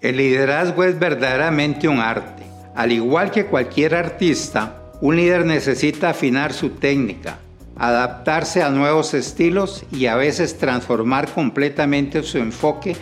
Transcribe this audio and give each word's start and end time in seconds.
El 0.00 0.18
liderazgo 0.18 0.84
es 0.84 0.96
verdaderamente 0.96 1.88
un 1.88 1.98
arte. 1.98 2.44
Al 2.76 2.92
igual 2.92 3.32
que 3.32 3.46
cualquier 3.46 3.96
artista, 3.96 4.92
un 5.00 5.16
líder 5.16 5.44
necesita 5.44 6.10
afinar 6.10 6.52
su 6.52 6.70
técnica, 6.70 7.40
adaptarse 7.74 8.62
a 8.62 8.70
nuevos 8.70 9.12
estilos 9.12 9.84
y 9.90 10.06
a 10.06 10.14
veces 10.14 10.56
transformar 10.56 11.28
completamente 11.28 12.22
su 12.22 12.38
enfoque 12.38 12.94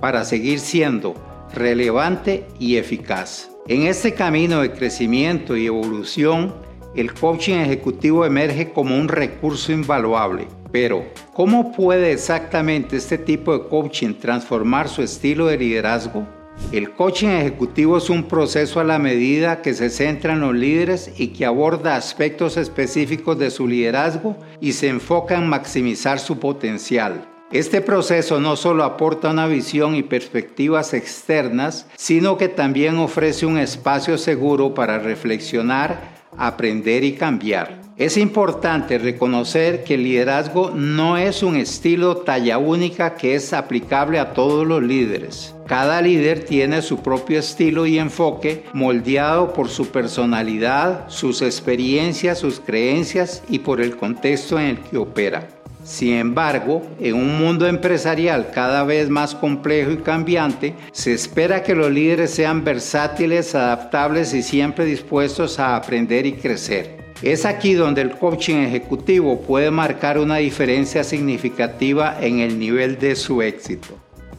para 0.00 0.24
seguir 0.24 0.60
siendo 0.60 1.16
relevante 1.52 2.46
y 2.60 2.76
eficaz. 2.76 3.50
En 3.66 3.88
este 3.88 4.14
camino 4.14 4.60
de 4.60 4.70
crecimiento 4.70 5.56
y 5.56 5.66
evolución, 5.66 6.54
el 6.94 7.14
coaching 7.14 7.54
ejecutivo 7.54 8.24
emerge 8.24 8.70
como 8.70 8.96
un 8.96 9.08
recurso 9.08 9.72
invaluable. 9.72 10.46
Pero, 10.70 11.04
¿cómo 11.32 11.72
puede 11.72 12.12
exactamente 12.12 12.96
este 12.96 13.18
tipo 13.18 13.58
de 13.58 13.68
coaching 13.68 14.14
transformar 14.14 14.88
su 14.88 15.02
estilo 15.02 15.46
de 15.46 15.56
liderazgo? 15.56 16.24
El 16.72 16.92
coaching 16.92 17.28
ejecutivo 17.28 17.98
es 17.98 18.10
un 18.10 18.24
proceso 18.24 18.80
a 18.80 18.84
la 18.84 18.98
medida 18.98 19.62
que 19.62 19.74
se 19.74 19.90
centra 19.90 20.32
en 20.32 20.40
los 20.40 20.54
líderes 20.54 21.12
y 21.18 21.28
que 21.28 21.44
aborda 21.44 21.96
aspectos 21.96 22.56
específicos 22.56 23.38
de 23.38 23.50
su 23.50 23.68
liderazgo 23.68 24.36
y 24.60 24.72
se 24.72 24.88
enfoca 24.88 25.36
en 25.36 25.48
maximizar 25.48 26.18
su 26.18 26.38
potencial. 26.38 27.28
Este 27.52 27.80
proceso 27.80 28.40
no 28.40 28.56
solo 28.56 28.82
aporta 28.82 29.30
una 29.30 29.46
visión 29.46 29.94
y 29.94 30.02
perspectivas 30.02 30.94
externas, 30.94 31.86
sino 31.94 32.36
que 32.36 32.48
también 32.48 32.98
ofrece 32.98 33.46
un 33.46 33.58
espacio 33.58 34.18
seguro 34.18 34.74
para 34.74 34.98
reflexionar, 34.98 36.24
aprender 36.36 37.04
y 37.04 37.12
cambiar. 37.12 37.83
Es 37.96 38.16
importante 38.16 38.98
reconocer 38.98 39.84
que 39.84 39.94
el 39.94 40.02
liderazgo 40.02 40.72
no 40.74 41.16
es 41.16 41.44
un 41.44 41.54
estilo 41.54 42.16
talla 42.16 42.58
única 42.58 43.14
que 43.14 43.36
es 43.36 43.52
aplicable 43.52 44.18
a 44.18 44.32
todos 44.32 44.66
los 44.66 44.82
líderes. 44.82 45.54
Cada 45.68 46.02
líder 46.02 46.44
tiene 46.44 46.82
su 46.82 46.98
propio 46.98 47.38
estilo 47.38 47.86
y 47.86 48.00
enfoque 48.00 48.64
moldeado 48.72 49.52
por 49.52 49.68
su 49.68 49.92
personalidad, 49.92 51.04
sus 51.06 51.40
experiencias, 51.40 52.40
sus 52.40 52.58
creencias 52.58 53.44
y 53.48 53.60
por 53.60 53.80
el 53.80 53.96
contexto 53.96 54.58
en 54.58 54.66
el 54.66 54.78
que 54.80 54.96
opera. 54.96 55.46
Sin 55.84 56.14
embargo, 56.14 56.82
en 56.98 57.14
un 57.14 57.38
mundo 57.38 57.68
empresarial 57.68 58.50
cada 58.52 58.82
vez 58.82 59.08
más 59.08 59.36
complejo 59.36 59.92
y 59.92 59.98
cambiante, 59.98 60.74
se 60.90 61.12
espera 61.12 61.62
que 61.62 61.76
los 61.76 61.92
líderes 61.92 62.32
sean 62.32 62.64
versátiles, 62.64 63.54
adaptables 63.54 64.34
y 64.34 64.42
siempre 64.42 64.84
dispuestos 64.84 65.60
a 65.60 65.76
aprender 65.76 66.26
y 66.26 66.32
crecer. 66.32 67.03
Es 67.22 67.44
aquí 67.44 67.74
donde 67.74 68.02
el 68.02 68.10
coaching 68.10 68.56
ejecutivo 68.56 69.40
puede 69.40 69.70
marcar 69.70 70.18
una 70.18 70.36
diferencia 70.36 71.04
significativa 71.04 72.16
en 72.20 72.40
el 72.40 72.58
nivel 72.58 72.98
de 72.98 73.16
su 73.16 73.40
éxito. 73.40 73.94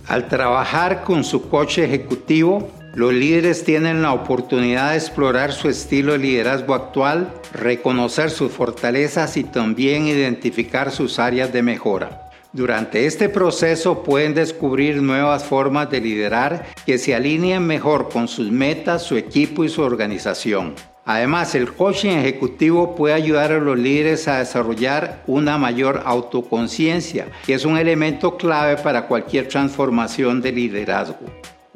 Al 0.07 0.27
trabajar 0.27 1.03
con 1.03 1.23
su 1.23 1.49
coach 1.49 1.79
ejecutivo, 1.79 2.69
los 2.93 3.11
líderes 3.13 3.63
tienen 3.63 4.01
la 4.01 4.13
oportunidad 4.13 4.91
de 4.91 4.97
explorar 4.97 5.51
su 5.51 5.67
estilo 5.67 6.13
de 6.13 6.19
liderazgo 6.19 6.73
actual, 6.75 7.33
reconocer 7.53 8.29
sus 8.29 8.51
fortalezas 8.51 9.35
y 9.35 9.43
también 9.43 10.07
identificar 10.07 10.91
sus 10.91 11.17
áreas 11.19 11.51
de 11.51 11.63
mejora. 11.63 12.29
Durante 12.53 13.05
este 13.05 13.27
proceso 13.27 14.01
pueden 14.03 14.33
descubrir 14.33 15.01
nuevas 15.01 15.43
formas 15.43 15.89
de 15.89 15.99
liderar 15.99 16.67
que 16.85 16.97
se 16.97 17.13
alineen 17.13 17.67
mejor 17.67 18.07
con 18.09 18.29
sus 18.29 18.49
metas, 18.49 19.03
su 19.03 19.17
equipo 19.17 19.65
y 19.65 19.69
su 19.69 19.81
organización. 19.81 20.73
Además, 21.07 21.53
el 21.53 21.71
coaching 21.71 22.09
ejecutivo 22.09 22.95
puede 22.95 23.13
ayudar 23.13 23.51
a 23.51 23.59
los 23.59 23.77
líderes 23.77 24.27
a 24.27 24.39
desarrollar 24.39 25.21
una 25.27 25.59
mayor 25.59 26.01
autoconciencia, 26.03 27.27
que 27.45 27.53
es 27.53 27.63
un 27.63 27.77
elemento 27.77 28.37
clave 28.37 28.75
para 28.77 29.07
cualquier 29.07 29.47
transformación 29.47 30.41
de 30.41 30.51
liderazgo. 30.51 31.19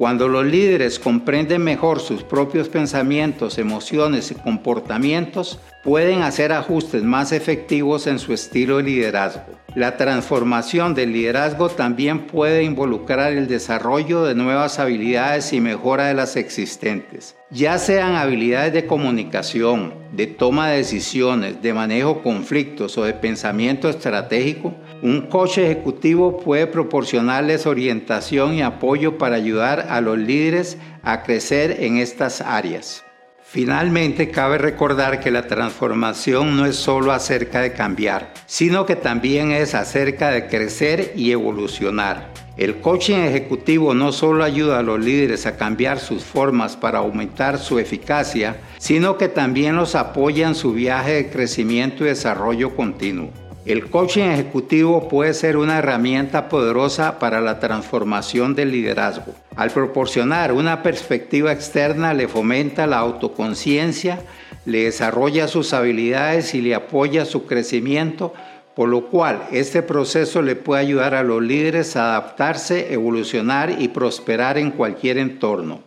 Cuando 0.00 0.28
los 0.28 0.46
líderes 0.46 0.98
comprenden 0.98 1.62
mejor 1.62 2.00
sus 2.00 2.22
propios 2.22 2.70
pensamientos, 2.70 3.58
emociones 3.58 4.30
y 4.30 4.34
comportamientos, 4.34 5.60
pueden 5.84 6.22
hacer 6.22 6.52
ajustes 6.52 7.02
más 7.02 7.32
efectivos 7.32 8.06
en 8.06 8.18
su 8.18 8.32
estilo 8.32 8.78
de 8.78 8.84
liderazgo. 8.84 9.42
La 9.74 9.98
transformación 9.98 10.94
del 10.94 11.12
liderazgo 11.12 11.68
también 11.68 12.26
puede 12.26 12.62
involucrar 12.62 13.34
el 13.34 13.46
desarrollo 13.46 14.24
de 14.24 14.34
nuevas 14.34 14.78
habilidades 14.78 15.52
y 15.52 15.60
mejora 15.60 16.06
de 16.06 16.14
las 16.14 16.34
existentes, 16.36 17.36
ya 17.50 17.78
sean 17.78 18.14
habilidades 18.14 18.72
de 18.72 18.86
comunicación, 18.86 19.92
de 20.12 20.26
toma 20.26 20.70
de 20.70 20.78
decisiones, 20.78 21.60
de 21.60 21.74
manejo 21.74 22.22
conflictos 22.22 22.96
o 22.96 23.04
de 23.04 23.12
pensamiento 23.12 23.88
estratégico. 23.88 24.74
Un 25.02 25.22
coach 25.22 25.56
ejecutivo 25.56 26.38
puede 26.40 26.66
proporcionarles 26.66 27.64
orientación 27.64 28.52
y 28.52 28.62
apoyo 28.62 29.16
para 29.16 29.36
ayudar 29.36 29.86
a 29.88 30.02
los 30.02 30.18
líderes 30.18 30.76
a 31.02 31.22
crecer 31.22 31.78
en 31.80 31.96
estas 31.96 32.42
áreas. 32.42 33.02
Finalmente, 33.42 34.30
cabe 34.30 34.58
recordar 34.58 35.18
que 35.18 35.30
la 35.30 35.46
transformación 35.46 36.54
no 36.54 36.66
es 36.66 36.76
solo 36.76 37.12
acerca 37.12 37.62
de 37.62 37.72
cambiar, 37.72 38.34
sino 38.44 38.84
que 38.84 38.94
también 38.94 39.52
es 39.52 39.74
acerca 39.74 40.30
de 40.30 40.46
crecer 40.48 41.14
y 41.16 41.32
evolucionar. 41.32 42.30
El 42.58 42.76
coaching 42.76 43.16
ejecutivo 43.16 43.94
no 43.94 44.12
solo 44.12 44.44
ayuda 44.44 44.80
a 44.80 44.82
los 44.82 45.00
líderes 45.00 45.46
a 45.46 45.56
cambiar 45.56 45.98
sus 45.98 46.24
formas 46.24 46.76
para 46.76 46.98
aumentar 46.98 47.58
su 47.58 47.78
eficacia, 47.78 48.58
sino 48.76 49.16
que 49.16 49.28
también 49.28 49.76
los 49.76 49.94
apoya 49.94 50.46
en 50.46 50.54
su 50.54 50.74
viaje 50.74 51.14
de 51.14 51.30
crecimiento 51.30 52.04
y 52.04 52.08
desarrollo 52.08 52.76
continuo. 52.76 53.30
El 53.66 53.90
coaching 53.90 54.24
ejecutivo 54.24 55.06
puede 55.06 55.34
ser 55.34 55.58
una 55.58 55.78
herramienta 55.78 56.48
poderosa 56.48 57.18
para 57.18 57.42
la 57.42 57.60
transformación 57.60 58.54
del 58.54 58.72
liderazgo. 58.72 59.34
Al 59.54 59.70
proporcionar 59.70 60.52
una 60.52 60.82
perspectiva 60.82 61.52
externa 61.52 62.14
le 62.14 62.26
fomenta 62.26 62.86
la 62.86 62.98
autoconciencia, 62.98 64.18
le 64.64 64.84
desarrolla 64.84 65.46
sus 65.46 65.74
habilidades 65.74 66.54
y 66.54 66.62
le 66.62 66.74
apoya 66.74 67.26
su 67.26 67.44
crecimiento, 67.44 68.32
por 68.74 68.88
lo 68.88 69.06
cual 69.08 69.42
este 69.52 69.82
proceso 69.82 70.40
le 70.40 70.56
puede 70.56 70.80
ayudar 70.80 71.14
a 71.14 71.22
los 71.22 71.42
líderes 71.42 71.96
a 71.96 72.16
adaptarse, 72.16 72.94
evolucionar 72.94 73.76
y 73.78 73.88
prosperar 73.88 74.56
en 74.56 74.70
cualquier 74.70 75.18
entorno. 75.18 75.78